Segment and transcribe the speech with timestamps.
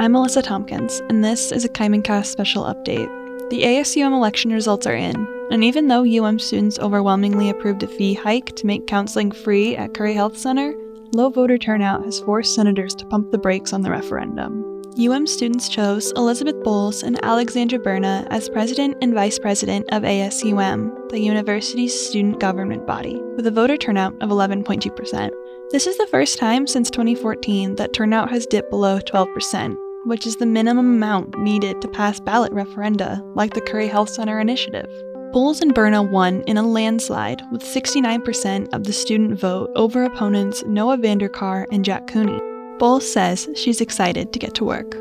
[0.00, 3.06] I'm Alyssa Tompkins, and this is a Kaimincast special update.
[3.50, 8.14] The ASUM election results are in, and even though UM students overwhelmingly approved a fee
[8.14, 10.72] hike to make counseling free at Curry Health Center,
[11.12, 14.64] low voter turnout has forced senators to pump the brakes on the referendum.
[14.98, 21.10] UM students chose Elizabeth Bowles and Alexandra Berna as president and vice president of ASUM,
[21.10, 25.30] the university's student government body, with a voter turnout of 11.2%.
[25.72, 30.36] This is the first time since 2014 that turnout has dipped below 12%, which is
[30.36, 34.88] the minimum amount needed to pass ballot referenda, like the Curry Health Center initiative.
[35.32, 40.64] Bowles and Berna won in a landslide with 69% of the student vote over opponents
[40.66, 42.40] Noah Vanderkar and Jack Cooney.
[42.78, 44.96] Bowles says she's excited to get to work.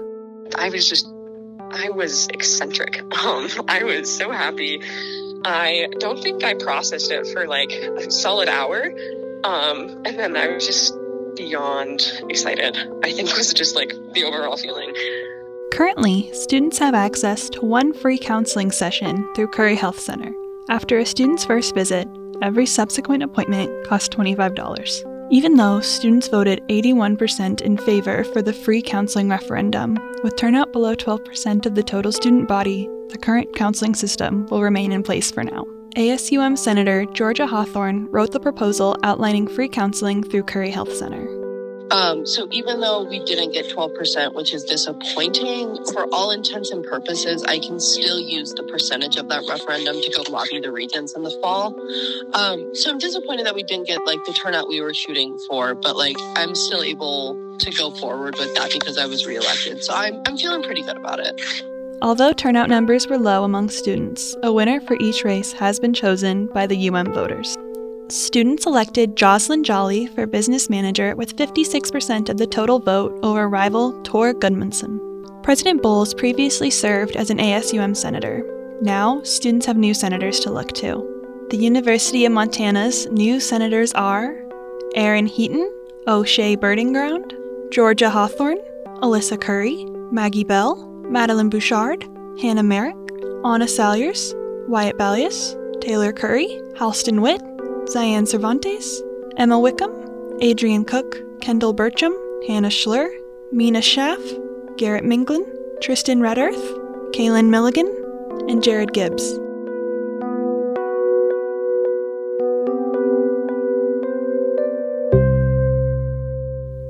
[0.55, 1.07] I was just,
[1.71, 3.01] I was eccentric.
[3.19, 4.81] Um, I was so happy.
[5.45, 8.93] I don't think I processed it for like a solid hour.
[9.43, 10.93] Um, and then I was just
[11.35, 12.77] beyond excited.
[13.03, 14.93] I think was just like the overall feeling.
[15.71, 20.31] Currently, students have access to one free counseling session through Curry Health Center.
[20.69, 22.07] After a student's first visit,
[22.41, 25.29] every subsequent appointment costs $25.
[25.31, 30.95] Even though students voted 81% in favor for the free counseling referendum, with turnout below
[30.95, 35.43] 12% of the total student body, the current counseling system will remain in place for
[35.43, 35.65] now.
[35.99, 41.27] ASUM Senator Georgia Hawthorne wrote the proposal outlining free counseling through Curry Health Center.
[41.91, 46.85] Um, so even though we didn't get 12%, which is disappointing, for all intents and
[46.85, 51.17] purposes, I can still use the percentage of that referendum to go lobby the regents
[51.17, 51.75] in the fall.
[52.33, 55.75] Um, so I'm disappointed that we didn't get like the turnout we were shooting for,
[55.75, 59.83] but like I'm still able to go forward with that because I was reelected.
[59.83, 61.41] So I'm, I'm feeling pretty good about it.
[62.01, 66.47] Although turnout numbers were low among students, a winner for each race has been chosen
[66.47, 67.57] by the UM voters.
[68.07, 74.01] Students elected Jocelyn Jolly for business manager with 56% of the total vote over rival
[74.03, 75.43] Tor Gudmundsson.
[75.43, 78.45] President Bowles previously served as an ASUM senator.
[78.81, 81.47] Now, students have new senators to look to.
[81.49, 84.41] The University of Montana's new senators are
[84.95, 85.69] Aaron Heaton,
[86.07, 87.35] O'Shea Birding Ground,
[87.71, 88.59] Georgia Hawthorne,
[89.01, 92.07] Alyssa Curry, Maggie Bell, Madeline Bouchard,
[92.39, 92.95] Hannah Merrick,
[93.43, 94.35] Anna Salyers,
[94.67, 97.41] Wyatt Ballius, Taylor Curry, Halston Witt,
[97.85, 99.01] Ziane Cervantes,
[99.37, 99.91] Emma Wickham,
[100.41, 102.13] Adrian Cook, Kendall Burcham,
[102.45, 103.09] Hannah Schlur,
[103.51, 104.19] Mina Schaff,
[104.77, 105.43] Garrett Minglin,
[105.81, 107.87] Tristan Redearth, Kaylin Milligan,
[108.47, 109.33] and Jared Gibbs.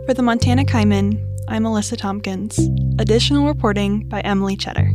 [0.05, 2.59] For the Montana Kaimin, I'm Alyssa Tompkins.
[2.99, 4.91] Additional reporting by Emily Cheddar.